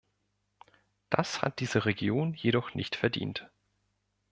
Das 1.11 1.43
hat 1.43 1.59
diese 1.59 1.85
Region 1.85 2.33
jedoch 2.33 2.73
nicht 2.73 2.95
verdient. 2.95 3.47